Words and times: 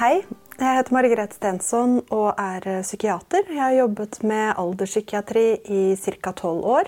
Hei, 0.00 0.22
jeg 0.56 0.78
heter 0.78 0.94
Margrethe 0.96 1.36
Stensson 1.36 1.98
og 2.08 2.30
er 2.40 2.64
eh, 2.64 2.78
psykiater. 2.80 3.42
Jeg 3.52 3.60
har 3.60 3.74
jobbet 3.76 4.14
med 4.24 4.54
alderspsykiatri 4.56 5.42
i 5.68 5.80
ca. 6.00 6.30
tolv 6.32 6.64
år. 6.64 6.86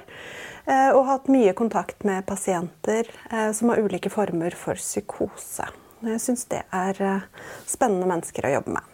eh, 0.64 0.88
Og 0.96 1.04
hatt 1.11 1.27
mye 1.29 1.53
kontakt 1.53 2.06
med 2.09 2.25
pasienter 2.25 3.11
eh, 3.29 3.51
som 3.53 3.69
har 3.69 3.83
ulike 3.85 4.09
former 4.09 4.56
for 4.56 4.80
psykose. 4.80 5.66
Jeg 6.09 6.23
syns 6.25 6.46
det 6.48 6.62
er 6.73 7.27
spennende 7.69 8.09
mennesker 8.09 8.48
å 8.48 8.55
jobbe 8.55 8.79
med. 8.79 8.88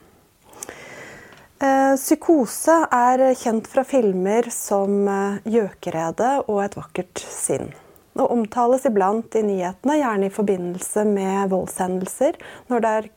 Psykose 1.95 2.75
er 2.91 3.23
kjent 3.39 3.71
fra 3.71 3.85
filmer 3.87 4.51
som 4.51 5.07
'Gjøkeredet' 5.47 6.49
og 6.49 6.65
'Et 6.65 6.75
vakkert 6.75 7.23
sinn'. 7.23 7.71
Og 8.19 8.35
omtales 8.35 8.83
iblant 8.91 9.31
i 9.39 9.45
nyhetene, 9.47 10.01
gjerne 10.03 10.27
i 10.27 10.35
forbindelse 10.35 11.07
med 11.07 11.55
voldshendelser, 11.55 12.35
når 12.67 12.83
det 12.83 12.93
er 12.99 13.11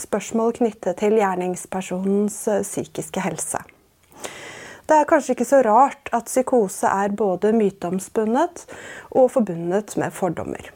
spørsmål 0.00 0.56
knyttet 0.60 0.98
til 1.02 1.18
gjerningspersonens 1.20 2.36
eh, 2.48 2.64
psykiske 2.64 3.24
helse. 3.24 3.60
Det 4.88 4.98
er 4.98 5.08
kanskje 5.08 5.36
ikke 5.36 5.48
så 5.48 5.62
rart 5.64 6.10
at 6.12 6.28
psykose 6.28 6.88
er 6.90 7.14
både 7.16 7.52
myteomspunnet 7.56 8.64
og 9.10 9.30
forbundet 9.32 9.96
med 10.00 10.12
fordommer. 10.12 10.72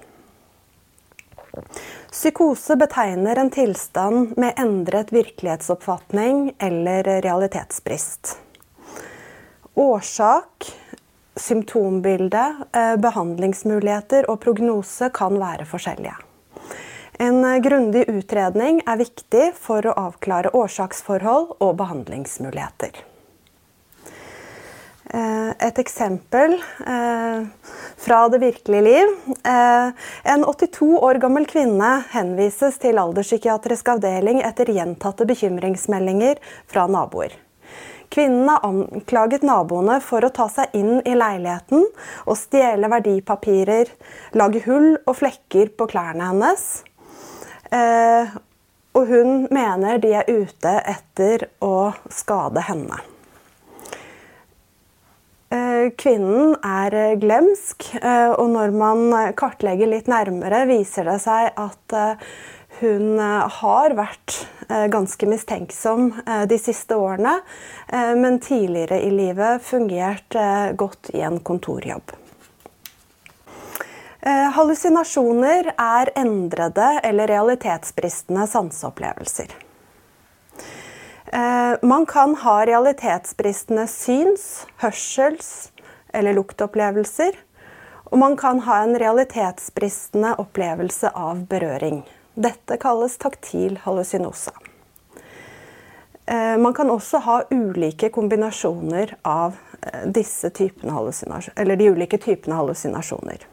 Psykose 2.13 2.77
betegner 2.77 3.41
en 3.41 3.51
tilstand 3.53 4.37
med 4.41 4.61
endret 4.61 5.13
virkelighetsoppfatning 5.13 6.53
eller 6.61 7.09
realitetsbrist. 7.25 8.37
Årsak, 9.77 10.71
symptombilde, 11.37 12.45
eh, 12.73 12.95
behandlingsmuligheter 12.97 14.31
og 14.31 14.41
prognose 14.41 15.11
kan 15.13 15.41
være 15.41 15.69
forskjellige. 15.69 16.17
En 17.19 17.45
eh, 17.45 17.59
grundig 17.65 18.09
utredning 18.09 18.83
er 18.85 19.01
viktig 19.01 19.51
for 19.57 19.87
å 19.89 19.95
avklare 20.07 20.53
årsaksforhold 20.57 21.55
og 21.65 21.77
behandlingsmuligheter. 21.81 22.99
Eh, 25.07 25.53
et 25.65 25.79
eksempel 25.81 26.59
eh, 26.59 27.47
fra 28.07 28.19
det 28.29 28.41
virkelige 28.43 28.85
liv. 28.85 29.15
En 29.47 30.45
82 30.45 30.91
år 31.01 31.21
gammel 31.23 31.47
kvinne 31.49 31.93
henvises 32.13 32.77
til 32.83 33.01
alderspsykiatrisk 33.01 33.89
avdeling 33.95 34.43
etter 34.45 34.69
gjentatte 34.77 35.25
bekymringsmeldinger 35.31 36.43
fra 36.69 36.85
naboer. 36.91 37.33
Kvinnen 38.13 38.45
har 38.51 38.63
anklaget 38.67 39.43
naboene 39.43 39.97
for 40.05 40.23
å 40.23 40.31
ta 40.35 40.47
seg 40.53 40.77
inn 40.79 41.01
i 41.09 41.17
leiligheten 41.17 41.83
og 42.29 42.37
stjele 42.39 42.91
verdipapirer, 42.93 43.89
lage 44.39 44.63
hull 44.69 44.93
og 44.99 45.17
flekker 45.19 45.73
på 45.75 45.89
klærne 45.91 46.29
hennes 46.29 46.69
og 47.71 49.11
hun 49.11 49.47
mener 49.53 49.99
de 50.01 50.13
er 50.21 50.31
ute 50.31 50.73
etter 50.87 51.49
å 51.65 51.91
skade 52.13 52.63
henne. 52.69 53.01
Eh, 55.47 55.93
kvinnen 55.95 56.57
er 56.67 57.15
glemsk, 57.23 57.87
eh, 58.01 58.33
og 58.35 58.51
når 58.51 58.73
man 58.75 59.05
kartlegger 59.39 59.87
litt 59.93 60.09
nærmere, 60.11 60.65
viser 60.67 61.07
det 61.07 61.21
seg 61.23 61.53
at 61.55 61.95
eh, 61.95 62.25
hun 62.81 63.17
har 63.17 63.95
vært 63.97 64.35
ganske 64.93 65.25
mistenksom 65.31 66.11
de 66.51 66.59
siste 66.61 66.93
årene, 67.01 67.39
men 68.21 68.37
tidligere 68.45 68.99
i 69.01 69.09
livet 69.15 69.65
fungert 69.65 70.37
godt 70.77 71.09
i 71.17 71.23
en 71.25 71.39
kontorjobb. 71.41 72.13
Eh, 74.27 74.49
hallusinasjoner 74.51 75.69
er 75.79 76.11
endrede 76.19 76.87
eller 77.07 77.29
realitetsbristende 77.31 78.47
sanseopplevelser. 78.51 79.53
Eh, 81.27 81.75
man 81.83 82.07
kan 82.07 82.35
ha 82.35 82.57
realitetsbristende 82.67 83.87
syns-, 83.87 84.67
hørsels- 84.83 85.71
eller 86.13 86.35
luktopplevelser. 86.35 87.39
Og 88.11 88.19
man 88.19 88.37
kan 88.37 88.61
ha 88.67 88.83
en 88.83 88.99
realitetsbristende 88.99 90.35
opplevelse 90.43 91.15
av 91.15 91.47
berøring. 91.47 92.03
Dette 92.35 92.77
kalles 92.83 93.19
taktil 93.23 93.79
hallusinose. 93.87 94.51
Eh, 96.27 96.57
man 96.59 96.75
kan 96.75 96.91
også 96.91 97.23
ha 97.23 97.43
ulike 97.51 98.11
kombinasjoner 98.11 99.15
av 99.23 99.55
disse 100.07 100.51
typene 100.51 100.99
de 101.79 101.93
ulike 101.95 102.19
typene 102.19 102.59
hallusinasjoner. 102.59 103.47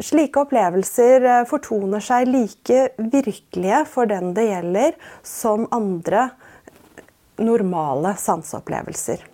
Slike 0.00 0.40
opplevelser 0.40 1.24
eh, 1.24 1.42
fortoner 1.48 2.00
seg 2.00 2.30
like 2.30 2.84
virkelige 2.96 3.82
for 3.92 4.08
den 4.08 4.32
det 4.36 4.46
gjelder, 4.48 4.96
som 5.22 5.66
andre 5.70 6.30
normale 7.42 8.14
sanseopplevelser. 8.16 9.26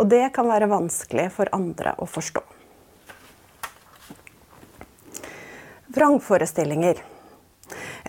Og 0.00 0.08
det 0.10 0.24
kan 0.34 0.48
være 0.50 0.70
vanskelig 0.70 1.28
for 1.34 1.50
andre 1.54 1.94
å 1.98 2.08
forstå. 2.10 2.42
Vrangforestillinger. 5.94 7.00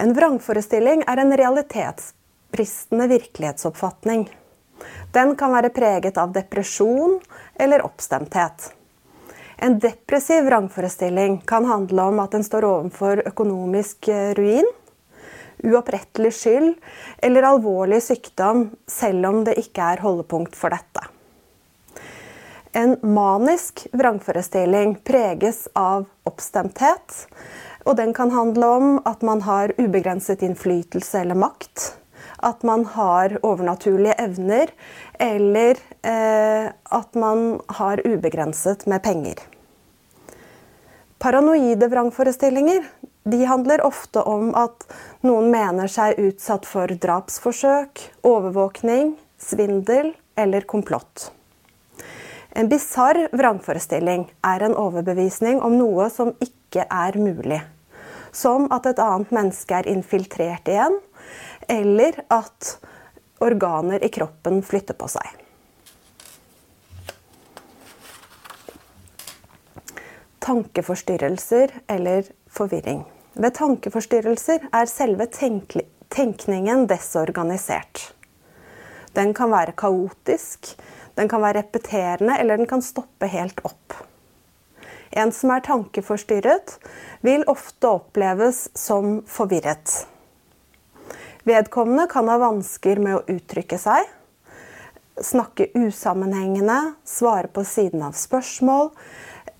En 0.01 0.13
vrangforestilling 0.17 1.03
er 1.09 1.21
en 1.21 1.37
realitetsbristende 1.37 3.09
virkelighetsoppfatning. 3.11 4.27
Den 5.13 5.35
kan 5.37 5.53
være 5.53 5.73
preget 5.73 6.17
av 6.17 6.33
depresjon 6.33 7.19
eller 7.61 7.85
oppstemthet. 7.85 8.71
En 9.61 9.79
depressiv 9.79 10.45
vrangforestilling 10.45 11.41
kan 11.45 11.65
handle 11.65 12.01
om 12.09 12.19
at 12.23 12.33
en 12.33 12.43
står 12.43 12.65
overfor 12.65 13.21
økonomisk 13.29 14.07
eh, 14.09 14.31
ruin, 14.33 14.65
uopprettelig 15.61 16.31
skyld 16.33 16.71
eller 17.21 17.45
alvorlig 17.45 17.99
sykdom, 18.01 18.71
selv 18.89 19.29
om 19.29 19.43
det 19.45 19.59
ikke 19.61 19.91
er 19.93 20.01
holdepunkt 20.01 20.57
for 20.57 20.73
dette. 20.73 21.05
En 22.73 22.95
manisk 23.05 23.85
vrangforestilling 23.93 24.95
preges 25.05 25.67
av 25.77 26.07
oppstemthet. 26.25 27.25
Og 27.85 27.97
den 28.01 28.15
kan 28.17 28.33
handle 28.33 28.65
om 28.65 28.91
at 29.05 29.21
man 29.21 29.45
har 29.45 29.73
ubegrenset 29.77 30.41
innflytelse 30.45 31.21
eller 31.21 31.37
makt. 31.37 32.00
At 32.41 32.63
man 32.65 32.85
har 32.95 33.37
overnaturlige 33.45 34.17
evner, 34.21 34.71
eller 35.19 35.77
eh, 36.01 36.71
at 36.71 37.15
man 37.15 37.59
har 37.79 38.01
ubegrenset 38.07 38.87
med 38.89 39.03
penger. 39.05 39.41
Paranoide 41.21 41.85
vrangforestillinger 41.89 42.87
de 43.23 43.43
handler 43.45 43.83
ofte 43.85 44.23
om 44.25 44.49
at 44.57 44.87
noen 45.21 45.51
mener 45.53 45.91
seg 45.91 46.17
utsatt 46.17 46.65
for 46.65 46.89
drapsforsøk, 46.89 48.01
overvåkning, 48.25 49.13
svindel 49.37 50.15
eller 50.41 50.65
komplott. 50.65 51.29
En 52.57 52.67
bisarr 52.71 53.27
vrangforestilling 53.31 54.25
er 54.43 54.65
en 54.65 54.73
overbevisning 54.75 55.61
om 55.63 55.77
noe 55.77 56.09
som 56.11 56.33
ikke 56.43 56.87
er 56.89 57.19
mulig. 57.21 57.61
Som 58.33 58.65
at 58.73 58.87
et 58.89 58.99
annet 59.03 59.31
menneske 59.35 59.77
er 59.77 59.87
infiltrert 59.91 60.67
igjen, 60.71 60.97
eller 61.71 62.19
at 62.27 62.75
organer 63.41 64.03
i 64.03 64.11
kroppen 64.13 64.59
flytter 64.65 64.99
på 64.99 65.07
seg. 65.15 65.41
tankeforstyrrelser 70.41 71.71
eller 71.87 72.25
forvirring. 72.49 73.03
Ved 73.33 73.55
tankeforstyrrelser 73.55 74.65
er 74.73 74.89
selve 74.89 75.27
tenkningen 76.11 76.87
desorganisert. 76.89 78.11
Den 79.15 79.33
kan 79.37 79.51
være 79.51 79.75
kaotisk, 79.77 80.73
den 81.15 81.29
kan 81.29 81.43
være 81.43 81.61
repeterende, 81.61 82.37
eller 82.39 82.57
den 82.57 82.67
kan 82.67 82.81
stoppe 82.81 83.27
helt 83.31 83.59
opp. 83.67 83.95
En 85.11 85.31
som 85.35 85.51
er 85.51 85.63
tankeforstyrret, 85.67 86.77
vil 87.21 87.43
ofte 87.51 87.89
oppleves 87.99 88.69
som 88.75 89.19
forvirret. 89.27 90.05
Vedkommende 91.43 92.07
kan 92.11 92.29
ha 92.29 92.37
vansker 92.37 92.99
med 93.01 93.17
å 93.17 93.23
uttrykke 93.33 93.77
seg, 93.81 94.05
snakke 95.21 95.71
usammenhengende, 95.73 96.93
svare 97.07 97.49
på 97.49 97.63
siden 97.65 98.03
av 98.05 98.13
spørsmål, 98.17 98.91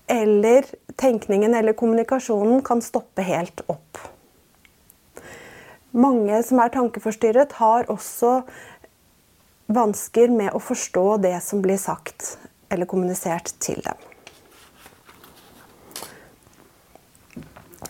eller 0.06 0.66
tenkningen 1.00 1.54
eller 1.54 1.74
kommunikasjonen 1.78 2.62
kan 2.66 2.82
stoppe 2.82 3.24
helt 3.26 3.64
opp. 3.66 3.98
Mange 5.92 6.38
som 6.46 6.60
er 6.62 6.72
tankeforstyrret, 6.72 7.52
har 7.58 7.90
også 7.92 8.42
vansker 9.72 10.30
med 10.32 10.54
å 10.54 10.60
forstå 10.62 11.04
det 11.24 11.34
som 11.44 11.62
blir 11.64 11.80
sagt 11.80 12.36
eller 12.72 12.88
kommunisert 12.88 13.52
til 13.60 13.82
dem. 13.84 13.98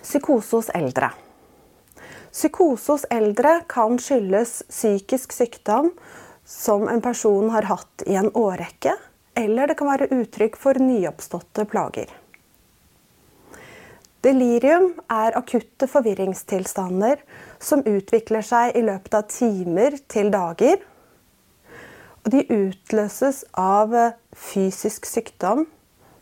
Psykose 0.02 0.58
hos 0.58 0.72
eldre. 0.74 1.12
Psykose 2.42 2.90
hos 2.90 3.04
eldre 3.14 3.50
kan 3.70 4.00
skyldes 4.02 4.64
psykisk 4.66 5.30
sykdom 5.30 5.92
som 6.42 6.88
en 6.90 6.98
person 7.00 7.52
har 7.54 7.68
hatt 7.70 8.02
i 8.02 8.16
en 8.18 8.32
årrekke, 8.34 8.96
eller 9.38 9.70
det 9.70 9.76
kan 9.78 9.86
være 9.86 10.08
uttrykk 10.10 10.56
for 10.58 10.74
nyoppståtte 10.82 11.62
plager. 11.70 12.08
Delirium 14.26 14.88
er 15.06 15.38
akutte 15.38 15.86
forvirringstilstander 15.86 17.22
som 17.62 17.84
utvikler 17.86 18.42
seg 18.42 18.74
i 18.74 18.82
løpet 18.88 19.14
av 19.20 19.28
timer 19.30 20.00
til 20.10 20.32
dager. 20.34 20.82
Og 22.24 22.32
de 22.34 22.42
utløses 22.56 23.44
av 23.54 23.94
fysisk 24.34 25.06
sykdom, 25.06 25.68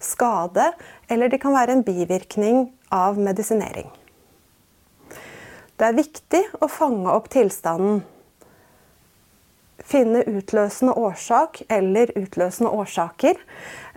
skade, 0.04 0.68
eller 1.08 1.32
de 1.32 1.40
kan 1.40 1.56
være 1.56 1.78
en 1.78 1.86
bivirkning 1.88 2.66
av 2.92 3.16
medisinering. 3.16 3.88
Det 5.80 5.86
er 5.88 5.96
viktig 5.96 6.40
å 6.60 6.66
fange 6.68 7.08
opp 7.08 7.30
tilstanden. 7.32 8.02
Finne 9.80 10.20
utløsende 10.28 10.92
årsak 10.92 11.62
eller 11.72 12.10
utløsende 12.20 12.68
årsaker 12.68 13.38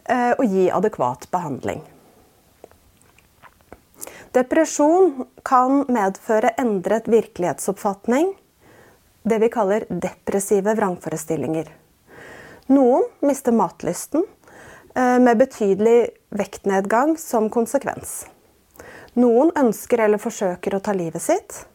eh, 0.07 0.31
og 0.31 0.45
gi 0.47 0.69
adekvat 0.71 1.27
behandling. 1.33 1.81
Depresjon 4.31 5.27
kan 5.43 5.83
medføre 5.91 6.53
endret 6.63 7.11
virkelighetsoppfatning, 7.11 8.31
det 9.27 9.41
vi 9.43 9.51
kaller 9.51 9.83
depressive 9.91 10.77
vrangforestillinger. 10.79 11.67
Noen 12.71 13.03
mister 13.27 13.51
matlysten, 13.51 14.23
eh, 14.95 15.19
med 15.19 15.43
betydelig 15.43 16.13
vektnedgang 16.31 17.17
som 17.19 17.51
konsekvens. 17.51 18.23
Noen 19.19 19.51
ønsker 19.59 20.07
eller 20.07 20.23
forsøker 20.31 20.79
å 20.79 20.83
ta 20.87 20.95
livet 20.95 21.27
sitt. 21.27 21.65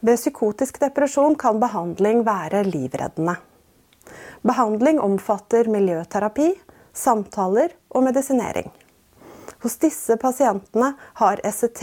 Ved 0.00 0.16
psykotisk 0.16 0.78
depresjon 0.80 1.34
kan 1.36 1.58
behandling 1.60 2.22
være 2.24 2.62
livreddende. 2.64 3.34
Behandling 4.40 5.00
omfatter 5.04 5.68
miljøterapi, 5.68 6.54
samtaler 6.96 7.74
og 7.90 8.06
medisinering. 8.06 8.70
Hos 9.60 9.76
disse 9.82 10.16
pasientene 10.16 10.94
har 11.20 11.42
ECT, 11.44 11.82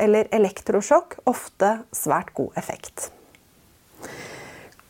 eller 0.00 0.28
elektrosjokk, 0.36 1.16
ofte 1.28 1.78
svært 1.96 2.34
god 2.36 2.60
effekt. 2.60 3.08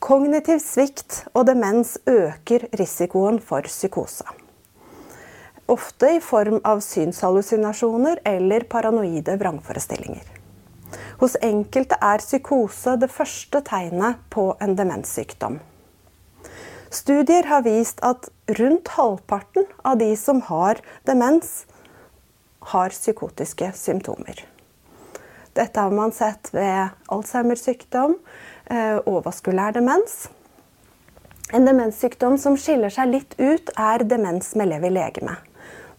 Kognitiv 0.03 0.59
svikt 0.65 1.21
og 1.35 1.47
demens 1.47 1.99
øker 2.09 2.67
risikoen 2.79 3.39
for 3.39 3.67
psykose. 3.71 4.27
Ofte 5.71 6.17
i 6.17 6.21
form 6.25 6.59
av 6.67 6.83
synshallusinasjoner 6.83 8.25
eller 8.27 8.67
paranoide 8.71 9.39
vrangforestillinger. 9.39 10.40
Hos 11.21 11.35
enkelte 11.45 11.99
er 12.01 12.23
psykose 12.25 12.95
det 12.97 13.11
første 13.13 13.61
tegnet 13.67 14.23
på 14.33 14.55
en 14.65 14.73
demenssykdom. 14.79 15.59
Studier 16.91 17.45
har 17.47 17.67
vist 17.67 18.01
at 18.01 18.31
rundt 18.57 18.89
halvparten 18.97 19.69
av 19.85 20.01
de 20.01 20.15
som 20.17 20.41
har 20.49 20.81
demens, 21.05 21.67
har 22.73 22.97
psykotiske 22.97 23.69
symptomer. 23.77 24.41
Dette 25.53 25.85
har 25.85 25.93
man 25.93 26.17
sett 26.17 26.55
ved 26.57 26.97
Alzheimer-sykdom 27.13 28.17
eh, 28.73 28.99
og 29.05 29.23
vaskulær 29.29 29.77
demens. 29.77 30.31
En 31.53 31.69
demenssykdom 31.69 32.41
som 32.41 32.57
skiller 32.57 32.93
seg 32.95 33.13
litt 33.13 33.37
ut, 33.37 33.73
er 33.77 34.09
demens 34.09 34.55
med 34.57 34.73
lev 34.73 34.89
i 34.89 34.97
legeme. 34.97 35.37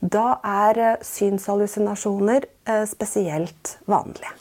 Da 0.01 0.39
er 0.41 0.81
eh, 0.81 1.01
synshallusinasjoner 1.05 2.47
eh, 2.65 2.87
spesielt 2.89 3.77
vanlige. 3.85 4.40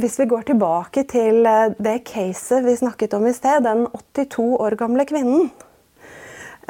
Hvis 0.00 0.20
vi 0.20 0.24
går 0.24 0.46
tilbake 0.48 1.02
til 1.10 1.44
eh, 1.44 1.74
det 1.76 1.98
caset 2.08 2.64
vi 2.64 2.72
snakket 2.78 3.12
om 3.18 3.26
i 3.28 3.34
sted, 3.36 3.66
den 3.66 3.82
82 3.92 4.44
år 4.56 4.76
gamle 4.80 5.04
kvinnen, 5.04 5.50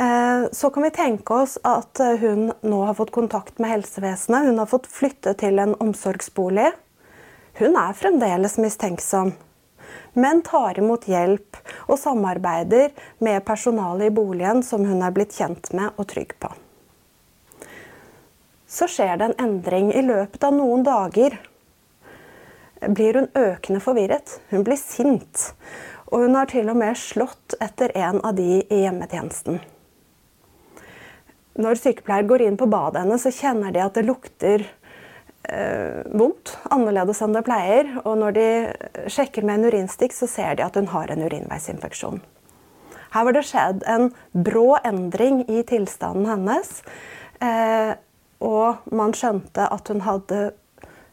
eh, 0.02 0.46
så 0.50 0.70
kan 0.74 0.82
vi 0.82 0.90
tenke 0.96 1.36
oss 1.44 1.54
at 1.62 2.00
eh, 2.02 2.16
hun 2.18 2.48
nå 2.66 2.80
har 2.88 2.96
fått 2.98 3.12
kontakt 3.14 3.60
med 3.62 3.70
helsevesenet. 3.70 4.48
Hun 4.48 4.58
har 4.58 4.70
fått 4.70 4.88
flytte 4.90 5.36
til 5.38 5.62
en 5.62 5.76
omsorgsbolig. 5.78 6.72
Hun 7.60 7.78
er 7.78 7.94
fremdeles 8.00 8.56
mistenksom, 8.58 9.30
men 10.18 10.42
tar 10.48 10.80
imot 10.82 11.06
hjelp 11.06 11.60
og 11.86 12.00
samarbeider 12.02 12.88
med 13.22 13.44
personalet 13.46 14.08
i 14.08 14.16
boligen 14.16 14.64
som 14.66 14.88
hun 14.88 15.04
er 15.06 15.14
blitt 15.14 15.36
kjent 15.38 15.70
med 15.76 15.92
og 16.00 16.08
trygg 16.10 16.34
på. 16.42 16.50
Så 18.66 18.90
skjer 18.90 19.20
det 19.20 19.28
en 19.28 19.38
endring 19.46 19.92
i 19.94 20.02
løpet 20.02 20.42
av 20.46 20.56
noen 20.56 20.82
dager 20.86 21.38
blir 22.88 23.18
hun 23.20 23.28
økende 23.36 23.80
forvirret. 23.82 24.38
Hun 24.50 24.64
blir 24.64 24.78
sint. 24.80 25.50
Og 26.10 26.24
hun 26.24 26.34
har 26.38 26.50
til 26.50 26.70
og 26.72 26.78
med 26.80 26.98
slått 26.98 27.54
etter 27.62 27.92
en 27.98 28.20
av 28.26 28.34
de 28.38 28.62
i 28.62 28.80
hjemmetjenesten. 28.82 29.60
Når 31.60 31.80
sykepleier 31.80 32.26
går 32.28 32.46
inn 32.46 32.58
på 32.58 32.68
badet 32.70 33.02
hennes, 33.02 33.22
så 33.22 33.32
kjenner 33.34 33.74
de 33.74 33.82
at 33.84 33.96
det 33.98 34.06
lukter 34.08 34.64
eh, 34.64 36.02
vondt. 36.06 36.56
Annerledes 36.72 37.20
enn 37.22 37.36
det 37.36 37.44
pleier. 37.46 37.90
Og 38.04 38.18
når 38.22 38.36
de 38.38 38.48
sjekker 39.12 39.46
med 39.46 39.60
en 39.60 39.70
urinstikk, 39.70 40.16
så 40.16 40.30
ser 40.30 40.56
de 40.58 40.66
at 40.66 40.78
hun 40.78 40.90
har 40.94 41.12
en 41.12 41.24
urinveisinfeksjon. 41.26 42.22
Her 43.10 43.26
var 43.26 43.34
det 43.34 43.46
skjedd 43.48 43.82
en 43.90 44.12
brå 44.32 44.78
endring 44.86 45.42
i 45.50 45.64
tilstanden 45.66 46.30
hennes. 46.30 46.80
Eh, 47.42 47.92
og 48.40 48.90
man 48.94 49.12
skjønte 49.16 49.66
at 49.68 49.90
hun 49.92 50.04
hadde 50.06 50.50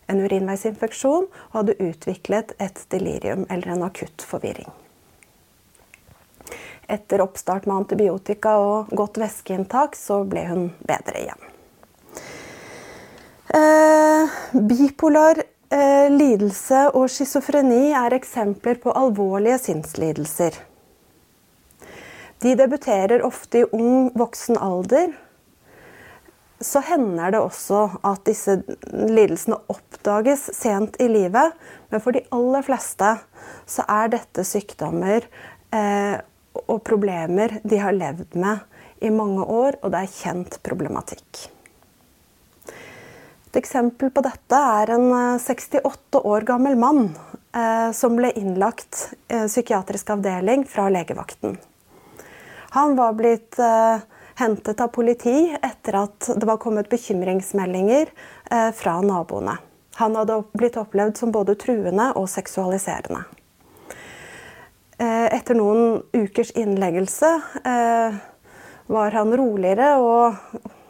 en 0.08 0.24
urinveisinfeksjon 0.24 1.28
og 1.28 1.56
hadde 1.56 1.78
utviklet 1.84 2.54
et 2.64 2.84
delirium 2.92 3.46
eller 3.50 3.76
en 3.76 3.86
akutt 3.88 4.24
forvirring. 4.26 4.70
Etter 6.88 7.20
oppstart 7.20 7.68
med 7.68 7.82
antibiotika 7.82 8.56
og 8.64 8.94
godt 8.96 9.20
væskeinntak 9.20 9.98
så 10.00 10.22
ble 10.28 10.46
hun 10.48 10.70
bedre 10.88 11.20
igjen. 11.20 11.44
Eh, 13.58 14.38
bipolar 14.72 15.42
eh, 15.44 16.08
lidelse 16.12 16.88
og 16.94 17.10
schizofreni 17.12 17.92
er 17.96 18.16
eksempler 18.16 18.80
på 18.84 18.96
alvorlige 18.96 19.60
sinnslidelser. 19.68 20.56
De 22.44 22.54
debuterer 22.56 23.24
ofte 23.26 23.64
i 23.64 23.70
ung 23.74 24.12
voksen 24.16 24.60
alder 24.62 25.12
så 26.64 26.82
hender 26.82 27.34
det 27.34 27.42
også 27.42 27.84
at 28.08 28.24
disse 28.26 28.58
lidelsene 28.90 29.60
oppdages 29.70 30.48
sent 30.58 30.98
i 31.04 31.10
livet. 31.12 31.54
Men 31.92 32.02
for 32.02 32.18
de 32.18 32.26
aller 32.34 32.66
fleste 32.66 33.12
så 33.70 33.86
er 33.92 34.10
dette 34.16 34.46
sykdommer 34.48 35.28
eh, 35.76 36.18
og 36.66 36.82
problemer 36.88 37.60
de 37.68 37.78
har 37.82 37.96
levd 37.96 38.40
med 38.42 38.66
i 39.06 39.12
mange 39.14 39.46
år, 39.46 39.78
og 39.84 39.94
det 39.94 40.02
er 40.02 40.16
kjent 40.16 40.58
problematikk. 40.66 41.46
Et 43.48 43.62
eksempel 43.62 44.10
på 44.12 44.24
dette 44.26 44.58
er 44.58 44.92
en 44.98 45.08
68 45.40 45.86
eh, 45.86 46.26
år 46.26 46.46
gammel 46.50 46.76
mann 46.80 47.06
eh, 47.56 47.90
som 47.96 48.18
ble 48.18 48.34
innlagt 48.36 49.12
i 49.30 49.46
psykiatrisk 49.46 50.10
avdeling 50.18 50.66
fra 50.68 50.90
legevakten. 50.94 51.56
Han 52.76 52.98
var 52.98 53.16
blitt 53.18 53.60
eh, 53.62 54.04
hentet 54.38 54.82
av 54.82 54.88
politi 54.94 55.50
etter 55.62 55.98
at 56.04 56.30
det 56.36 56.46
var 56.46 56.60
kommet 56.62 56.90
bekymringsmeldinger 56.90 58.12
eh, 58.52 58.70
fra 58.72 59.00
naboene. 59.02 59.58
Han 59.98 60.16
hadde 60.16 60.44
blitt 60.54 60.78
opplevd 60.78 61.18
som 61.18 61.34
både 61.34 61.56
truende 61.58 62.12
og 62.20 62.30
seksualiserende. 62.30 63.24
Eh, 65.02 65.28
etter 65.34 65.58
noen 65.58 66.04
ukers 66.14 66.52
innleggelse 66.54 67.32
eh, 67.66 68.18
var 68.94 69.18
han 69.18 69.34
roligere 69.38 69.96
og 70.02 70.38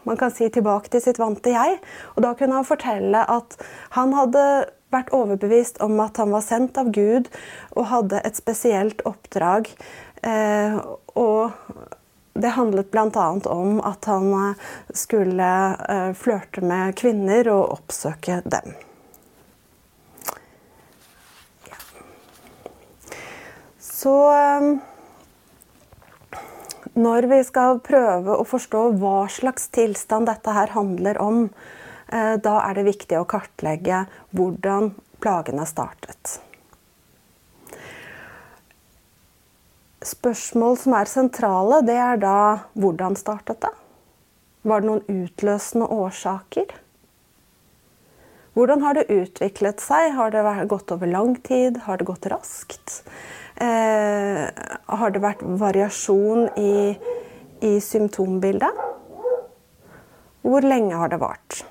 man 0.08 0.20
kan 0.20 0.32
si 0.32 0.48
tilbake 0.52 0.92
til 0.92 1.04
sitt 1.04 1.20
vante 1.20 1.52
jeg. 1.52 1.80
Og 2.16 2.24
da 2.24 2.34
kunne 2.36 2.60
han 2.60 2.68
fortelle 2.68 3.24
at 3.32 3.56
han 3.96 4.16
hadde 4.16 4.44
vært 4.92 5.12
overbevist 5.16 5.82
om 5.84 5.98
at 6.00 6.20
han 6.20 6.32
var 6.32 6.44
sendt 6.44 6.80
av 6.80 6.94
Gud 6.96 7.28
og 7.76 7.90
hadde 7.92 8.22
et 8.24 8.40
spesielt 8.40 9.04
oppdrag. 9.08 9.68
og 11.20 11.52
det 12.42 12.54
handlet 12.56 12.92
bl.a. 12.92 13.28
om 13.44 13.80
at 13.86 14.06
han 14.06 14.28
eh, 14.34 14.68
skulle 14.94 15.50
uh, 15.78 16.12
flørte 16.18 16.62
med 16.66 16.96
kvinner 17.00 17.50
og 17.54 17.80
oppsøke 17.80 18.42
dem. 18.46 18.76
Så 23.82 24.16
um, 24.62 24.78
når 26.98 27.30
vi 27.32 27.42
skal 27.46 27.82
prøve 27.86 28.38
å 28.38 28.48
forstå 28.48 28.84
hva 29.02 29.28
slags 29.32 29.70
tilstand 29.74 30.30
dette 30.30 30.54
her 30.54 30.74
handler 30.78 31.20
om, 31.22 31.44
da 32.08 32.54
er 32.64 32.78
det 32.78 32.86
viktig 32.88 33.18
å 33.20 33.28
kartlegge 33.28 34.06
hvordan 34.32 34.94
plagene 35.20 35.66
startet. 35.68 36.38
Spørsmål 40.08 40.78
som 40.82 40.96
er 40.98 41.10
sentrale, 41.12 41.82
det 41.86 41.98
er 42.00 42.20
da 42.22 42.40
hvordan 42.80 43.18
startet 43.20 43.62
det? 43.66 43.74
Var 44.68 44.84
det 44.84 44.90
noen 44.90 45.24
utløsende 45.24 45.88
årsaker? 45.94 46.74
Hvordan 48.58 48.82
har 48.82 48.98
det 48.98 49.06
utviklet 49.14 49.84
seg? 49.84 50.16
Har 50.18 50.32
det 50.34 50.42
gått 50.72 50.92
over 50.96 51.10
lang 51.12 51.36
tid? 51.46 51.78
Har 51.86 52.00
det 52.00 52.08
gått 52.10 52.26
raskt? 52.32 53.04
Eh, 53.62 54.48
har 54.86 55.14
det 55.14 55.22
vært 55.22 55.44
variasjon 55.62 56.48
i, 56.58 56.98
i 57.62 57.74
symptombildet? 57.84 58.82
Hvor 60.42 60.66
lenge 60.66 60.98
har 60.98 61.14
det 61.14 61.22
vart? 61.22 61.62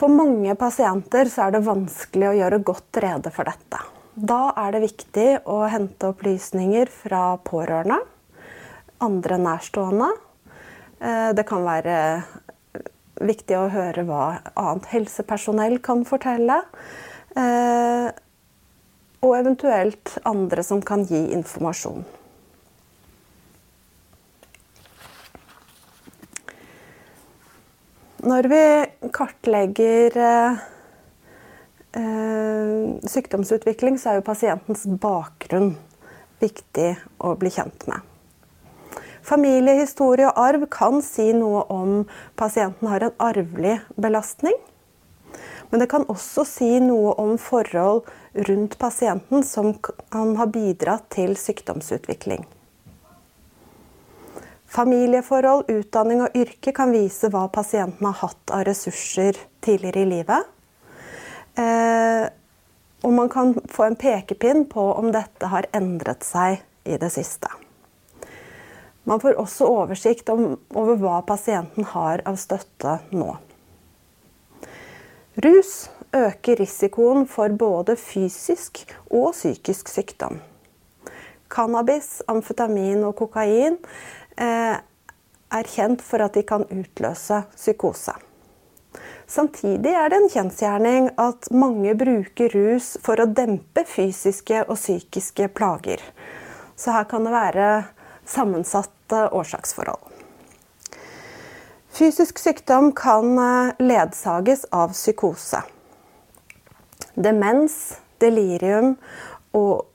For 0.00 0.08
mange 0.08 0.56
pasienter 0.58 1.28
er 1.28 1.52
det 1.54 1.66
vanskelig 1.68 2.30
å 2.30 2.36
gjøre 2.40 2.64
godt 2.72 3.02
rede 3.04 3.36
for 3.36 3.52
dette. 3.52 3.81
Da 4.12 4.52
er 4.60 4.74
det 4.74 4.82
viktig 4.82 5.28
å 5.48 5.62
hente 5.72 6.10
opplysninger 6.12 6.90
fra 6.92 7.38
pårørende, 7.48 7.96
andre 9.00 9.38
nærstående. 9.40 10.10
Eh, 11.00 11.30
det 11.32 11.46
kan 11.48 11.64
være 11.64 11.96
viktig 13.22 13.56
å 13.56 13.70
høre 13.72 14.04
hva 14.04 14.24
annet 14.52 14.90
helsepersonell 14.92 15.78
kan 15.84 16.04
fortelle. 16.04 16.60
Eh, 17.36 18.10
og 19.22 19.36
eventuelt 19.38 20.18
andre 20.28 20.64
som 20.66 20.82
kan 20.84 21.06
gi 21.08 21.30
informasjon. 21.32 22.04
Når 28.22 28.46
vi 28.50 28.64
kartlegger 29.14 30.16
eh, 30.20 30.52
eh, 30.52 30.71
sykdomsutvikling, 31.92 33.98
så 34.00 34.12
er 34.12 34.20
jo 34.20 34.26
pasientens 34.26 34.86
bakgrunn 34.86 35.74
viktig 36.42 36.94
å 37.22 37.34
bli 37.38 37.52
kjent 37.52 37.86
med. 37.90 38.00
Familie, 39.22 39.76
historie 39.78 40.26
og 40.26 40.38
arv 40.40 40.66
kan 40.72 40.98
si 41.04 41.28
noe 41.36 41.62
om 41.70 42.02
pasienten 42.38 42.90
har 42.90 43.04
en 43.06 43.20
arvelig 43.22 43.76
belastning. 43.94 44.56
Men 45.70 45.80
det 45.80 45.88
kan 45.92 46.04
også 46.10 46.44
si 46.44 46.72
noe 46.82 47.14
om 47.22 47.36
forhold 47.40 48.08
rundt 48.48 48.74
pasienten 48.80 49.44
som 49.46 49.70
kan 49.80 50.34
ha 50.36 50.48
bidratt 50.50 51.06
til 51.14 51.36
sykdomsutvikling. 51.38 52.42
Familieforhold, 54.72 55.68
utdanning 55.68 56.24
og 56.24 56.36
yrke 56.36 56.72
kan 56.76 56.92
vise 56.92 57.28
hva 57.32 57.46
pasienten 57.52 58.08
har 58.08 58.18
hatt 58.24 58.56
av 58.56 58.66
ressurser 58.68 59.38
tidligere 59.64 60.02
i 60.02 60.10
livet. 60.16 60.52
Eh, 61.58 62.26
og 63.02 63.12
man 63.12 63.28
kan 63.32 63.54
få 63.70 63.88
en 63.88 63.98
pekepinn 63.98 64.64
på 64.70 64.84
om 64.94 65.10
dette 65.14 65.50
har 65.50 65.68
endret 65.74 66.24
seg 66.26 66.62
i 66.84 66.98
det 67.00 67.10
siste. 67.14 67.50
Man 69.04 69.18
får 69.20 69.40
også 69.42 69.66
oversikt 69.66 70.30
om, 70.30 70.54
over 70.78 71.00
hva 71.00 71.18
pasienten 71.26 71.88
har 71.90 72.22
av 72.28 72.38
støtte 72.38 73.00
nå. 73.10 73.34
Rus 75.42 75.90
øker 76.14 76.60
risikoen 76.60 77.26
for 77.26 77.50
både 77.58 77.96
fysisk 77.98 78.84
og 79.10 79.32
psykisk 79.34 79.90
sykdom. 79.90 80.38
Cannabis, 81.52 82.20
amfetamin 82.30 83.02
og 83.04 83.16
kokain 83.18 83.80
Eh, 84.36 84.76
er 85.52 85.68
kjent 85.68 86.02
for 86.04 86.24
at 86.24 86.36
de 86.36 86.44
kan 86.46 86.64
utløse 86.72 87.42
psykose. 87.52 88.14
Samtidig 89.32 89.94
er 89.96 90.10
det 90.12 90.18
en 90.20 90.28
kjensgjerning 90.28 91.06
at 91.20 91.46
mange 91.56 91.94
bruker 91.96 92.52
rus 92.52 92.98
for 93.00 93.22
å 93.22 93.30
dempe 93.32 93.86
fysiske 93.88 94.64
og 94.66 94.76
psykiske 94.76 95.46
plager. 95.56 96.02
Så 96.76 96.92
her 96.92 97.06
kan 97.08 97.24
det 97.24 97.32
være 97.32 97.68
sammensatte 98.28 99.22
årsaksforhold. 99.32 100.10
Fysisk 101.92 102.40
sykdom 102.40 102.90
kan 102.96 103.32
eh, 103.40 103.72
ledsages 103.80 104.66
av 104.72 104.92
psykose. 104.92 105.62
Demens, 107.16 107.78
delirium 108.20 108.94
og 109.56 109.88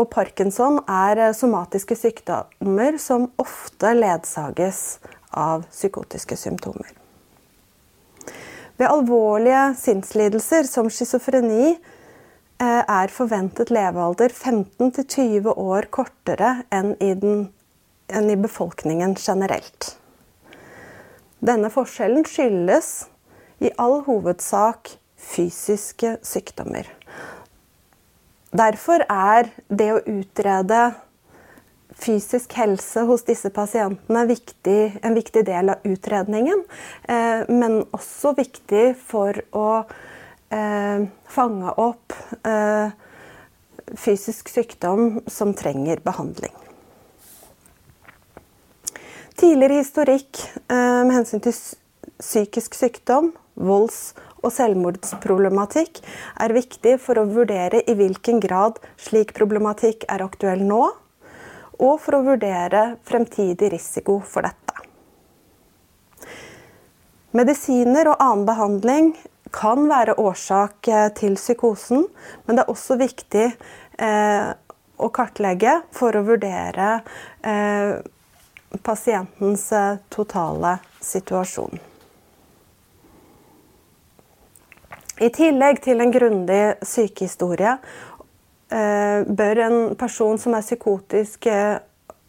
og 0.00 0.08
parkinson 0.08 0.80
er 0.88 1.20
eh, 1.20 1.34
somatiske 1.36 1.96
sykdommer 2.00 2.96
som 3.00 3.28
ofte 3.42 3.92
ledsages 3.96 4.82
av 5.30 5.66
psykotiske 5.68 6.38
symptomer. 6.40 7.01
Ved 8.82 8.90
alvorlige 8.90 9.74
sinnslidelser 9.78 10.66
som 10.66 10.88
schizofreni 10.90 11.68
eh, 11.70 12.80
er 12.82 13.12
forventet 13.14 13.68
levealder 13.70 14.32
15-20 14.34 15.52
år 15.52 15.86
kortere 15.94 16.48
enn 16.74 16.96
i, 16.98 17.12
den, 17.14 17.44
enn 18.10 18.26
i 18.32 18.34
befolkningen 18.42 19.14
generelt. 19.22 19.92
Denne 21.38 21.70
forskjellen 21.70 22.26
skyldes 22.26 22.90
i 23.62 23.70
all 23.78 24.00
hovedsak 24.08 24.96
fysiske 25.14 26.16
sykdommer. 26.26 26.90
Derfor 28.50 29.06
er 29.06 29.52
det 29.70 29.90
å 29.94 30.02
utrede 30.10 30.82
fysisk 32.02 32.56
helse 32.58 33.04
hos 33.08 33.24
disse 33.28 33.50
pasientene 33.54 34.24
viktig, 34.30 34.98
en 35.02 35.14
viktig 35.16 35.44
del 35.46 35.72
av 35.74 35.86
utredningen. 35.88 36.64
Eh, 37.08 37.44
men 37.48 37.82
også 37.94 38.34
viktig 38.38 38.84
for 38.98 39.38
å 39.56 39.68
eh, 40.52 41.06
fange 41.36 41.76
opp 41.80 42.16
eh, 42.46 42.90
fysisk 43.98 44.50
sykdom 44.52 45.22
som 45.30 45.54
trenger 45.58 46.02
behandling. 46.04 46.54
Tidligere 49.32 49.80
historikk 49.80 50.38
med 50.68 51.10
hensyn 51.16 51.40
til 51.42 51.54
psykisk 52.20 52.76
sykdom, 52.78 53.32
volds- 53.58 54.12
og 54.42 54.52
selvmordsproblematikk 54.54 56.00
er 56.44 56.54
viktig 56.54 56.96
for 57.02 57.18
å 57.18 57.26
vurdere 57.30 57.82
i 57.88 57.94
hvilken 57.98 58.40
grad 58.42 58.78
slik 59.00 59.32
problematikk 59.36 60.06
er 60.10 60.24
aktuell 60.24 60.62
nå, 60.66 60.84
og 61.78 62.00
for 62.02 62.18
å 62.18 62.24
vurdere 62.26 62.96
fremtidig 63.08 63.72
risiko 63.72 64.18
for 64.24 64.46
dette. 64.46 64.58
Medisiner 67.32 68.10
og 68.12 68.20
annen 68.20 68.48
behandling 68.48 69.12
kan 69.52 69.86
være 69.88 70.18
årsak 70.20 70.88
eh, 70.88 71.08
til 71.16 71.36
psykosen, 71.40 72.06
men 72.44 72.58
det 72.58 72.64
er 72.64 72.72
også 72.72 72.98
viktig 73.00 73.46
eh, 73.48 74.50
å 75.02 75.08
kartlegge 75.12 75.78
for 75.96 76.16
å 76.16 76.24
vurdere 76.26 76.90
eh, 77.40 77.94
pasientens 78.84 79.70
eh, 79.72 79.96
totale 80.12 80.76
situasjon. 81.00 81.80
I 85.22 85.28
tillegg 85.30 85.82
til 85.84 86.00
en 86.02 86.10
grundig 86.10 86.62
sykehistorie 86.88 87.76
eh, 87.76 87.90
bør 88.72 89.62
en 89.66 89.78
person 90.00 90.38
som 90.40 90.54
er 90.56 90.64
psykotisk, 90.64 91.46
eh, 91.46 91.78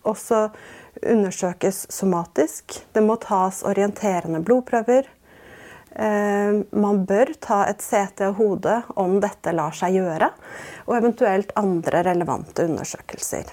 også 0.03 0.49
undersøkes 1.01 1.85
somatisk. 1.89 2.79
Det 2.93 3.03
må 3.03 3.15
tas 3.21 3.63
orienterende 3.67 4.43
blodprøver. 4.43 5.07
Eh, 5.95 6.61
man 6.71 7.03
bør 7.05 7.33
ta 7.39 7.63
et 7.69 7.81
CT 7.81 8.25
av 8.27 8.37
hodet 8.39 8.79
om 8.99 9.19
dette 9.21 9.53
lar 9.53 9.75
seg 9.77 9.99
gjøre, 9.99 10.31
og 10.87 10.97
eventuelt 10.97 11.53
andre 11.59 12.03
relevante 12.09 12.65
undersøkelser. 12.65 13.51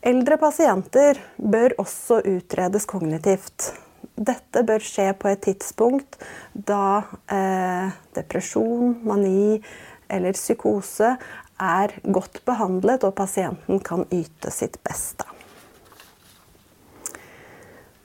Eldre 0.00 0.38
pasienter 0.40 1.18
bør 1.36 1.74
også 1.82 2.22
utredes 2.24 2.86
kognitivt. 2.88 3.72
Dette 4.16 4.62
bør 4.64 4.84
skje 4.84 5.10
på 5.16 5.28
et 5.28 5.42
tidspunkt 5.44 6.16
da 6.54 7.02
eh, 7.32 7.92
depresjon, 8.16 8.94
mani 9.04 9.60
eller 10.10 10.36
psykose 10.36 11.14
er 11.60 11.94
godt 12.02 12.40
behandlet 12.48 13.04
og 13.06 13.14
pasienten 13.18 13.82
kan 13.84 14.06
yte 14.10 14.52
sitt 14.54 14.80
beste. 14.86 15.26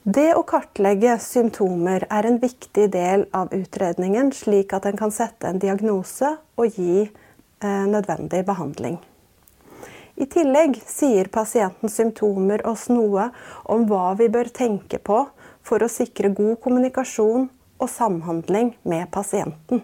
Det 0.06 0.28
å 0.38 0.44
kartlegge 0.46 1.16
symptomer 1.18 2.04
er 2.14 2.28
en 2.28 2.36
viktig 2.38 2.84
del 2.94 3.24
av 3.34 3.50
utredningen, 3.50 4.30
slik 4.30 4.76
at 4.76 4.86
en 4.86 4.98
kan 5.00 5.10
sette 5.10 5.50
en 5.50 5.58
diagnose 5.58 6.28
og 6.54 6.78
gi 6.78 7.02
eh, 7.02 7.86
nødvendig 7.90 8.44
behandling. 8.46 9.00
I 10.16 10.28
tillegg 10.30 10.78
sier 10.86 11.26
pasientens 11.28 11.98
symptomer 11.98 12.62
oss 12.70 12.86
noe 12.88 13.26
om 13.68 13.82
hva 13.90 14.14
vi 14.20 14.30
bør 14.32 14.48
tenke 14.54 15.02
på 15.02 15.24
for 15.66 15.82
å 15.82 15.90
sikre 15.90 16.30
god 16.30 16.60
kommunikasjon 16.62 17.50
og 17.76 17.90
samhandling 17.90 18.76
med 18.86 19.10
pasienten. 19.12 19.82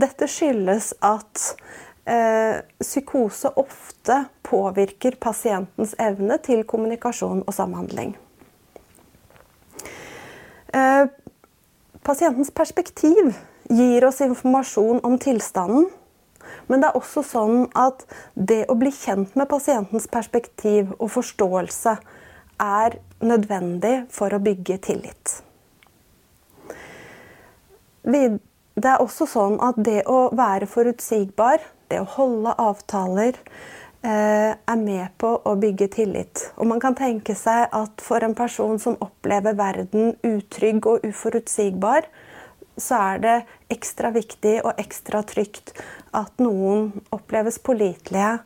Dette 0.00 0.28
skyldes 0.30 0.92
at 1.04 1.44
eh, 2.04 2.60
psykose 2.80 3.52
ofte 3.60 4.24
påvirker 4.46 5.16
pasientens 5.20 5.94
evne 5.98 6.38
til 6.44 6.64
kommunikasjon 6.68 7.44
og 7.46 7.54
samhandling. 7.54 8.16
Eh, 10.74 11.06
pasientens 12.06 12.50
perspektiv 12.50 13.32
gir 13.70 14.04
oss 14.06 14.20
informasjon 14.20 15.00
om 15.06 15.18
tilstanden. 15.18 15.88
Men 16.66 16.82
det 16.82 16.90
er 16.90 16.98
også 16.98 17.22
sånn 17.26 17.66
at 17.78 18.04
det 18.34 18.64
å 18.70 18.76
bli 18.78 18.90
kjent 18.94 19.36
med 19.38 19.50
pasientens 19.50 20.06
perspektiv 20.10 20.90
og 20.98 21.12
forståelse 21.14 21.96
er 22.60 22.96
nødvendig 23.20 23.94
for 24.12 24.34
å 24.34 24.42
bygge 24.42 24.78
tillit. 24.86 25.40
Det 28.80 28.94
er 28.94 29.02
også 29.02 29.26
sånn 29.28 29.58
at 29.64 29.78
det 29.80 30.02
å 30.08 30.30
være 30.36 30.68
forutsigbar, 30.70 31.62
det 31.90 32.00
å 32.02 32.08
holde 32.16 32.54
avtaler, 32.60 33.38
eh, 34.02 34.52
er 34.54 34.80
med 34.80 35.12
på 35.18 35.34
å 35.44 35.54
bygge 35.60 35.88
tillit. 35.96 36.46
Og 36.56 36.66
man 36.70 36.80
kan 36.80 36.96
tenke 36.96 37.34
seg 37.34 37.68
at 37.72 38.00
for 38.04 38.24
en 38.24 38.34
person 38.34 38.78
som 38.78 38.98
opplever 39.00 39.58
verden 39.58 40.16
utrygg 40.22 40.86
og 40.86 41.04
uforutsigbar, 41.04 42.08
så 42.80 43.00
er 43.12 43.18
det 43.20 43.36
ekstra 43.74 44.10
viktig 44.14 44.60
og 44.64 44.78
ekstra 44.80 45.22
trygt 45.26 45.74
at 46.16 46.32
noen 46.40 46.92
oppleves 47.12 47.58
pålitelige 47.58 48.38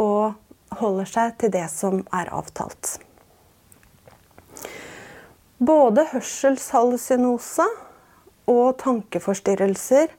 og 0.00 0.34
holder 0.80 1.08
seg 1.08 1.38
til 1.40 1.54
det 1.54 1.66
som 1.72 2.02
er 2.14 2.28
avtalt. 2.34 2.98
Både 5.60 6.06
hørselshallusinose 6.12 7.66
og 8.50 8.80
tankeforstyrrelser 8.82 10.10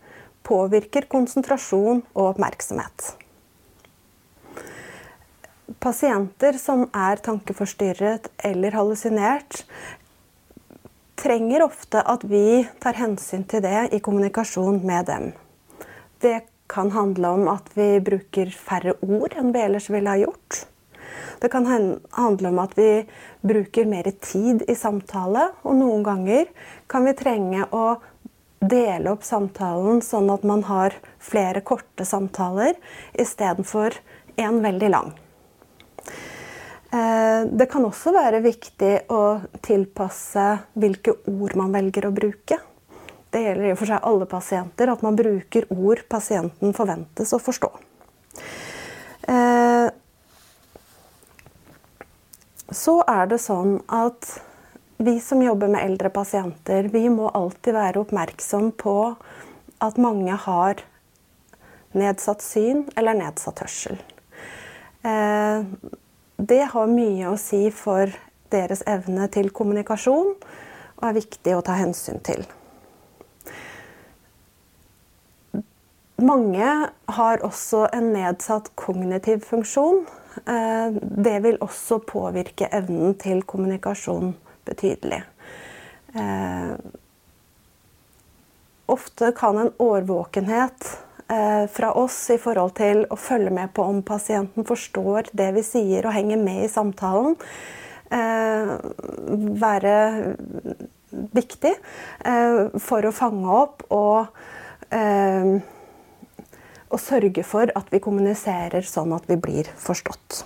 påvirker 0.48 1.08
konsentrasjon 1.12 2.04
og 2.16 2.30
oppmerksomhet. 2.32 3.12
Pasienter 5.82 6.58
som 6.62 6.86
er 6.94 7.22
tankeforstyrret 7.24 8.30
eller 8.46 8.76
hallusinert, 8.76 9.64
trenger 11.22 11.66
ofte 11.68 12.02
at 12.02 12.24
vi 12.26 12.64
tar 12.82 12.98
hensyn 12.98 13.46
til 13.50 13.64
det 13.66 13.92
i 13.94 14.02
kommunikasjon 14.04 14.82
med 14.86 15.08
dem. 15.10 15.30
Det 16.22 16.42
kan 16.72 16.92
handle 16.96 17.34
om 17.36 17.48
at 17.52 17.70
vi 17.76 18.00
bruker 18.04 18.52
færre 18.56 18.96
ord 19.02 19.36
enn 19.38 19.52
vi 19.54 19.64
ellers 19.64 19.90
ville 19.92 20.10
ha 20.10 20.20
gjort. 20.22 20.66
Det 21.42 21.50
kan 21.50 21.66
handle 21.66 22.52
om 22.52 22.60
at 22.62 22.76
vi 22.78 22.90
bruker 23.42 23.90
mer 23.90 24.08
tid 24.22 24.62
i 24.70 24.76
samtale, 24.78 25.48
og 25.66 25.78
noen 25.80 26.04
ganger 26.06 26.50
kan 26.92 27.06
vi 27.08 27.16
trenge 27.18 27.66
å 27.74 27.86
dele 28.62 29.10
opp 29.12 29.26
samtalen 29.26 30.04
sånn 30.06 30.30
at 30.34 30.46
man 30.46 30.64
har 30.70 30.96
flere 31.22 31.64
korte 31.66 32.06
samtaler 32.06 32.78
istedenfor 33.20 33.98
en 34.42 34.62
veldig 34.64 34.90
lang. 34.94 35.14
Eh, 36.92 37.42
det 37.48 37.70
kan 37.72 37.86
også 37.88 38.14
være 38.14 38.44
viktig 38.44 38.94
å 39.16 39.40
tilpasse 39.64 40.46
hvilke 40.76 41.16
ord 41.32 41.56
man 41.60 41.74
velger 41.74 42.10
å 42.10 42.14
bruke. 42.16 42.60
Det 43.32 43.42
gjelder 43.46 43.70
i 43.70 43.72
og 43.72 43.80
for 43.80 43.88
seg 43.94 44.08
alle 44.10 44.28
pasienter, 44.28 44.92
at 44.92 45.04
man 45.06 45.16
bruker 45.16 45.70
ord 45.72 46.04
pasienten 46.12 46.76
forventes 46.76 47.32
å 47.32 47.40
forstå. 47.40 47.72
Eh, 49.32 49.88
så 52.72 52.98
er 53.08 53.32
det 53.32 53.40
sånn 53.44 53.78
at 53.88 54.28
vi 55.02 55.20
som 55.20 55.42
jobber 55.44 55.68
med 55.68 55.84
eldre 55.86 56.10
pasienter, 56.10 56.84
vi 56.84 57.10
må 57.10 57.30
alltid 57.30 57.74
være 57.74 58.02
oppmerksom 58.04 58.72
på 58.78 58.96
at 59.82 59.98
mange 59.98 60.36
har 60.44 60.84
nedsatt 61.98 62.44
syn 62.46 62.84
eller 62.96 63.18
nedsatt 63.18 63.64
hørsel. 63.64 63.98
Eh, 65.02 65.64
det 66.38 66.62
har 66.74 66.92
mye 66.92 67.32
å 67.32 67.40
si 67.42 67.64
for 67.74 68.14
deres 68.54 68.84
evne 68.90 69.26
til 69.34 69.50
kommunikasjon 69.50 70.36
og 70.38 71.08
er 71.08 71.18
viktig 71.18 71.56
å 71.58 71.64
ta 71.66 71.80
hensyn 71.80 72.22
til. 72.26 72.46
Mange 76.22 76.70
har 77.18 77.42
også 77.42 77.88
en 77.90 78.12
nedsatt 78.14 78.70
kognitiv 78.78 79.42
funksjon. 79.50 80.04
Eh, 80.46 80.94
det 81.02 81.40
vil 81.48 81.58
også 81.66 82.04
påvirke 82.06 82.70
evnen 82.70 83.18
til 83.18 83.42
kommunikasjon 83.42 84.36
betydelig. 84.68 85.22
Eh, 86.16 86.74
ofte 88.92 89.32
kan 89.38 89.58
en 89.58 89.72
årvåkenhet 89.78 90.88
eh, 91.28 91.68
fra 91.72 91.94
oss 91.94 92.30
i 92.30 92.40
forhold 92.42 92.76
til 92.80 93.06
å 93.10 93.20
følge 93.20 93.54
med 93.56 93.74
på 93.74 93.86
om 93.88 94.02
pasienten 94.04 94.68
forstår 94.68 95.32
det 95.38 95.52
vi 95.56 95.64
sier 95.66 96.08
og 96.08 96.16
henger 96.16 96.42
med 96.42 96.66
i 96.66 96.72
samtalen, 96.72 97.38
eh, 98.12 98.76
være 99.66 99.96
viktig 101.12 101.74
eh, 102.26 102.64
for 102.80 103.08
å 103.08 103.16
fange 103.16 103.60
opp 103.62 103.86
og, 103.92 104.42
eh, 104.96 105.54
og 106.92 107.00
sørge 107.00 107.44
for 107.48 107.72
at 107.76 107.92
vi 107.92 108.04
kommuniserer 108.04 108.88
sånn 108.88 109.16
at 109.16 109.28
vi 109.32 109.40
blir 109.40 109.72
forstått 109.80 110.44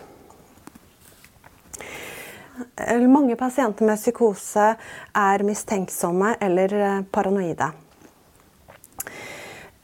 mange 3.07 3.35
pasienter 3.35 3.85
med 3.85 3.99
psykose 3.99 4.75
er 5.15 5.43
mistenksomme 5.43 6.35
eller 6.41 6.73
eh, 6.73 7.01
paranoide. 7.11 7.71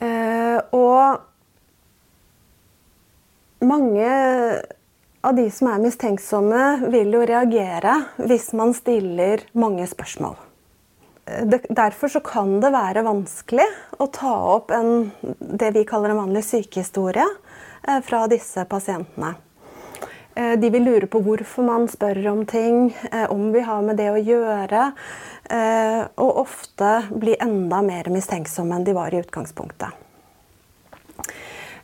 Eh, 0.01 0.57
og 0.73 1.19
mange 3.61 4.07
av 5.21 5.35
de 5.37 5.45
som 5.53 5.67
er 5.69 5.83
mistenksomme, 5.83 6.63
vil 6.93 7.13
jo 7.13 7.25
reagere 7.29 7.99
hvis 8.17 8.51
man 8.57 8.73
stiller 8.73 9.45
mange 9.53 9.85
spørsmål. 9.87 10.39
Eh, 11.25 11.45
derfor 11.69 12.19
kan 12.25 12.57
det 12.63 12.73
være 12.73 13.05
vanskelig 13.05 13.67
å 14.01 14.09
ta 14.09 14.33
opp 14.55 14.73
en, 14.73 15.11
det 15.37 15.73
vi 15.77 15.85
kaller 15.85 16.15
en 16.15 16.23
vanlig 16.25 16.45
sykehistorie 16.47 17.27
fra 18.05 18.27
disse 18.29 18.61
pasientene. 18.69 19.33
Eh, 20.35 20.59
de 20.59 20.69
vil 20.69 20.83
lure 20.83 21.07
på 21.11 21.19
hvorfor 21.23 21.65
man 21.67 21.87
spør 21.91 22.21
om 22.31 22.45
ting, 22.47 22.95
eh, 23.11 23.31
om 23.31 23.51
vi 23.51 23.63
har 23.67 23.81
med 23.81 23.97
det 23.99 24.09
å 24.11 24.21
gjøre. 24.21 24.91
Eh, 25.51 26.03
og 26.23 26.37
ofte 26.45 26.91
bli 27.11 27.35
enda 27.39 27.81
mer 27.83 28.07
mistenksomme 28.13 28.75
enn 28.77 28.87
de 28.87 28.95
var 28.95 29.13
i 29.13 29.21
utgangspunktet. 29.23 30.07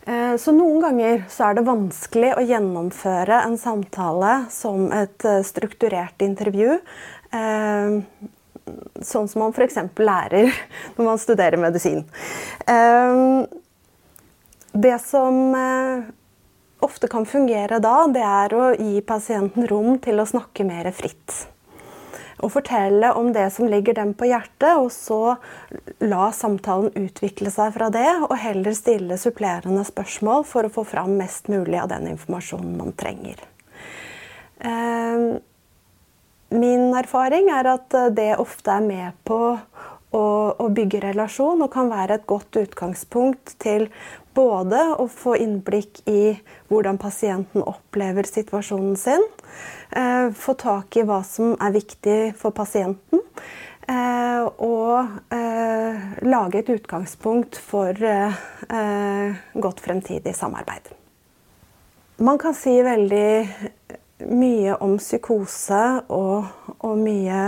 Så 0.07 0.53
noen 0.55 0.79
ganger 0.79 1.25
så 1.27 1.49
er 1.49 1.57
det 1.57 1.65
vanskelig 1.67 2.29
å 2.38 2.43
gjennomføre 2.47 3.41
en 3.43 3.57
samtale 3.60 4.45
som 4.47 4.86
et 4.95 5.25
strukturert 5.43 6.23
intervju. 6.23 6.77
Sånn 9.03 9.27
som 9.27 9.43
man 9.43 9.51
f.eks. 9.51 9.75
lærer 9.99 10.47
når 10.95 11.10
man 11.10 11.19
studerer 11.19 11.60
medisin. 11.60 12.05
Det 14.71 14.95
som 15.03 15.43
ofte 16.85 17.07
kan 17.07 17.25
fungere 17.25 17.79
da, 17.83 18.05
det 18.11 18.23
er 18.23 18.55
å 18.55 18.71
gi 18.75 19.01
pasienten 19.05 19.67
rom 19.69 19.97
til 20.03 20.19
å 20.21 20.27
snakke 20.29 20.65
mer 20.67 20.89
fritt. 20.95 21.47
Og 22.45 22.51
fortelle 22.53 23.09
om 23.17 23.31
det 23.33 23.47
som 23.55 23.65
ligger 23.69 23.97
dem 23.97 24.13
på 24.13 24.27
hjertet, 24.29 24.77
og 24.77 24.91
så 24.93 25.37
la 26.05 26.29
samtalen 26.35 26.93
utvikle 26.93 27.49
seg 27.53 27.73
fra 27.73 27.89
det, 27.93 28.09
og 28.27 28.35
heller 28.37 28.77
stille 28.77 29.17
supplerende 29.17 29.81
spørsmål 29.87 30.45
for 30.45 30.67
å 30.67 30.73
få 30.73 30.85
fram 30.85 31.15
mest 31.17 31.49
mulig 31.49 31.79
av 31.81 31.89
den 31.95 32.11
informasjonen 32.13 32.77
man 32.77 32.93
trenger. 32.99 33.41
Ehm, 34.61 35.39
min 36.53 36.93
erfaring 36.95 37.49
er 37.53 37.73
at 37.73 37.97
det 38.15 38.35
ofte 38.37 38.77
er 38.77 38.85
med 38.85 39.17
på 39.27 39.41
å, 40.15 40.67
bygge 40.77 41.01
relasjon 41.03 41.61
og 41.63 41.71
kan 41.73 41.89
være 41.91 42.19
et 42.19 42.27
godt 42.29 42.57
utgangspunkt 42.59 43.55
til 43.63 43.87
både 44.38 44.82
å 45.02 45.08
få 45.10 45.36
innblikk 45.41 46.04
i 46.10 46.36
hvordan 46.69 47.00
pasienten 47.02 47.63
opplever 47.65 48.28
situasjonen 48.30 48.97
sin, 49.00 49.23
eh, 49.91 50.30
få 50.32 50.54
tak 50.54 50.97
i 50.97 51.06
hva 51.08 51.23
som 51.26 51.56
er 51.62 51.73
viktig 51.73 52.36
for 52.38 52.52
pasienten, 52.52 53.23
eh, 53.88 54.43
og 54.45 55.34
eh, 55.34 56.21
lage 56.21 56.62
et 56.62 56.69
utgangspunkt 56.69 57.58
for 57.58 57.93
godt 59.58 59.80
fremtidig 59.80 60.36
samarbeid. 60.36 60.91
Man 62.19 62.38
kan 62.38 62.54
si 62.58 62.73
veldig 62.82 63.30
mye 64.28 64.76
om 64.82 64.97
psykose 64.97 65.84
og, 66.10 66.50
og 66.82 66.97
mye 66.97 67.43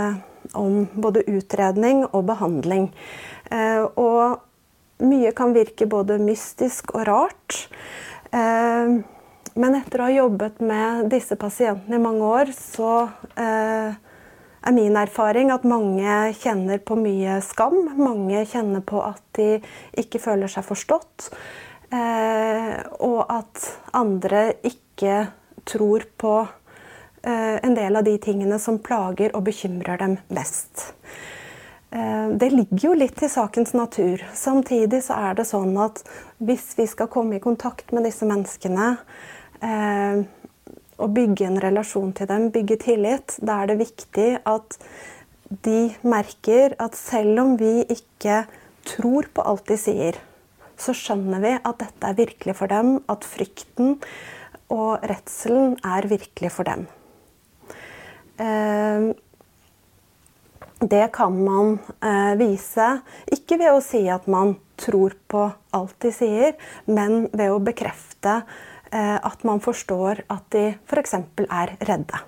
om 0.54 0.86
både 0.94 1.26
utredning 1.28 2.06
og 2.06 2.24
behandling. 2.30 2.86
Og 3.98 4.38
mye 5.04 5.32
kan 5.36 5.54
virke 5.56 5.88
både 5.90 6.18
mystisk 6.22 6.94
og 6.94 7.06
rart. 7.08 7.56
Eh, 8.32 9.00
men 9.60 9.76
etter 9.76 10.00
å 10.00 10.06
ha 10.06 10.14
jobbet 10.14 10.60
med 10.62 11.08
disse 11.12 11.36
pasientene 11.40 11.98
i 11.98 12.02
mange 12.02 12.26
år, 12.26 12.52
så 12.54 13.08
eh, 13.34 13.96
er 14.60 14.76
min 14.76 14.98
erfaring 15.00 15.50
at 15.54 15.66
mange 15.68 16.20
kjenner 16.38 16.82
på 16.84 16.98
mye 17.00 17.40
skam. 17.44 17.82
Mange 17.98 18.44
kjenner 18.48 18.84
på 18.86 19.02
at 19.04 19.24
de 19.38 19.58
ikke 20.00 20.22
føler 20.22 20.52
seg 20.52 20.66
forstått. 20.68 21.30
Eh, 21.90 22.76
og 23.02 23.20
at 23.26 23.66
andre 23.98 24.50
ikke 24.62 25.26
tror 25.68 26.06
på 26.20 26.38
en 27.20 27.74
del 27.76 27.98
av 27.98 28.06
de 28.06 28.14
tingene 28.16 28.56
som 28.56 28.78
plager 28.80 29.34
og 29.36 29.42
bekymrer 29.44 29.98
dem 30.00 30.14
mest. 30.32 30.86
Eh, 31.90 32.28
det 32.38 32.50
ligger 32.50 32.84
jo 32.84 32.94
litt 32.94 33.22
i 33.22 33.28
sakens 33.28 33.72
natur. 33.74 34.22
Samtidig 34.34 35.02
så 35.06 35.16
er 35.30 35.38
det 35.40 35.48
sånn 35.48 35.74
at 35.82 36.02
hvis 36.38 36.72
vi 36.78 36.86
skal 36.90 37.10
komme 37.10 37.38
i 37.38 37.42
kontakt 37.42 37.90
med 37.94 38.06
disse 38.06 38.28
menneskene 38.28 38.92
eh, 39.58 40.22
og 41.00 41.14
bygge 41.16 41.48
en 41.48 41.58
relasjon 41.62 42.12
til 42.14 42.30
dem, 42.30 42.50
bygge 42.54 42.78
tillit, 42.84 43.38
da 43.42 43.62
er 43.62 43.72
det 43.72 43.80
viktig 43.80 44.30
at 44.46 44.78
de 45.66 45.88
merker 46.06 46.76
at 46.78 46.94
selv 46.94 47.42
om 47.42 47.56
vi 47.58 47.80
ikke 47.90 48.44
tror 48.86 49.26
på 49.34 49.42
alt 49.42 49.66
de 49.66 49.78
sier, 49.80 50.18
så 50.80 50.94
skjønner 50.96 51.42
vi 51.42 51.56
at 51.58 51.80
dette 51.82 52.06
er 52.06 52.20
virkelig 52.20 52.54
for 52.60 52.70
dem, 52.70 53.00
at 53.10 53.26
frykten 53.26 53.98
og 54.70 55.02
redselen 55.10 55.74
er 55.82 56.06
virkelig 56.08 56.52
for 56.54 56.70
dem. 56.70 56.86
Eh, 58.40 59.10
det 60.80 61.10
kan 61.12 61.36
man 61.44 61.78
eh, 62.00 62.34
vise 62.40 62.88
ikke 63.32 63.58
ved 63.60 63.74
å 63.74 63.82
si 63.84 64.06
at 64.08 64.26
man 64.30 64.54
tror 64.80 65.16
på 65.28 65.44
alt 65.76 65.96
de 66.00 66.12
sier, 66.14 66.54
men 66.88 67.26
ved 67.36 67.52
å 67.52 67.60
bekrefte 67.60 68.40
eh, 68.90 69.18
at 69.20 69.44
man 69.44 69.60
forstår 69.60 70.24
at 70.32 70.46
de 70.54 70.70
f.eks. 70.88 71.18
er 71.46 71.74
redde. 71.88 72.22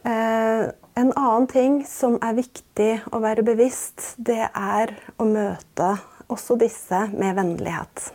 En 0.00 1.10
annen 1.12 1.46
ting 1.50 1.74
som 1.84 2.14
er 2.24 2.38
viktig 2.38 2.88
å 3.12 3.18
være 3.20 3.44
bevisst, 3.44 4.14
det 4.16 4.46
er 4.48 4.94
å 5.20 5.26
møte 5.28 5.90
også 6.32 6.56
disse 6.56 7.02
med 7.12 7.36
vennlighet. 7.36 8.06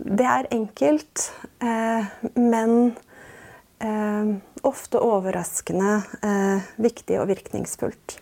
Det 0.00 0.24
er 0.24 0.48
enkelt, 0.56 1.26
men 1.60 2.94
eh, 3.82 4.32
ofte 4.62 5.02
overraskende 5.02 6.00
eh, 6.22 6.72
viktig 6.82 7.20
og 7.20 7.28
virkningsfullt. 7.32 8.18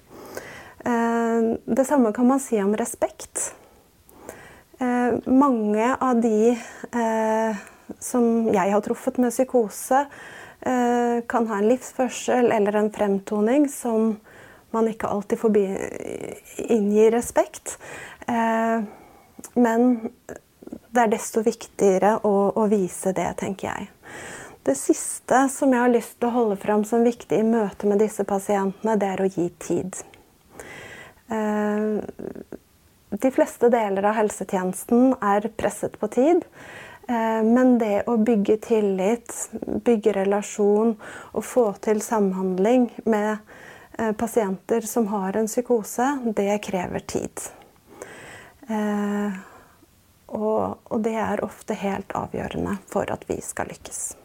Eh, 0.85 1.55
det 1.65 1.87
samme 1.89 2.13
kan 2.17 2.29
man 2.29 2.43
si 2.43 2.61
om 2.63 2.77
respekt. 2.77 3.53
Eh, 4.81 5.15
mange 5.25 5.97
av 6.01 6.21
de 6.21 6.51
eh, 6.93 7.57
som 7.99 8.49
jeg 8.49 8.73
har 8.73 8.81
truffet 8.81 9.19
med 9.21 9.33
psykose, 9.35 10.07
eh, 10.61 11.21
kan 11.29 11.49
ha 11.51 11.59
en 11.59 11.69
livsførsel 11.69 12.49
eller 12.53 12.79
en 12.81 12.89
fremtoning 12.93 13.69
som 13.69 14.15
man 14.71 14.89
ikke 14.89 15.11
alltid 15.11 15.39
forbi 15.39 15.67
inngir 16.71 17.11
respekt. 17.11 17.77
men 19.55 20.11
det 20.95 21.01
er 21.03 21.09
desto 21.11 21.43
viktigere 21.43 22.13
å, 22.23 22.53
å 22.55 22.67
vise 22.71 23.11
det, 23.17 23.27
tenker 23.41 23.67
jeg. 23.67 23.89
Det 24.63 24.75
siste 24.75 25.49
som 25.49 25.73
jeg 25.73 25.81
har 25.81 25.93
lyst 25.93 26.19
til 26.19 26.29
å 26.29 26.35
holde 26.35 26.57
fram 26.61 26.83
som 26.85 27.05
viktig 27.05 27.39
i 27.41 27.47
møte 27.47 27.89
med 27.89 28.03
disse 28.03 28.27
pasientene, 28.29 28.99
det 29.01 29.09
er 29.09 29.23
å 29.25 29.29
gi 29.33 29.47
tid. 29.63 29.97
Eh, 31.33 32.01
de 33.11 33.31
fleste 33.33 33.71
deler 33.73 34.05
av 34.05 34.19
helsetjenesten 34.19 35.15
er 35.17 35.49
presset 35.57 35.97
på 36.01 36.11
tid. 36.13 36.45
Eh, 37.09 37.41
men 37.47 37.79
det 37.81 38.03
å 38.11 38.19
bygge 38.21 38.59
tillit, 38.69 39.33
bygge 39.87 40.19
relasjon 40.21 40.93
og 41.33 41.47
få 41.47 41.71
til 41.81 42.05
samhandling 42.05 42.91
med 43.09 43.39
eh, 43.97 44.13
pasienter 44.13 44.85
som 44.85 45.09
har 45.15 45.41
en 45.41 45.49
psykose, 45.49 46.13
det 46.37 46.61
krever 46.69 47.07
tid. 47.17 47.49
Og, 50.31 51.01
det 51.03 51.17
er 51.19 51.43
ofte 51.43 51.75
helt 51.75 52.13
avgjørende 52.15 52.77
for 52.87 53.11
at 53.11 53.25
vi 53.27 53.41
skal 53.43 53.67
lykkes. 53.73 54.20